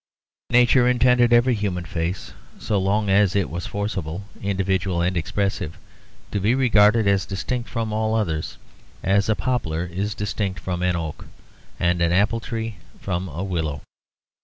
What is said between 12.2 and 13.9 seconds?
tree from a willow.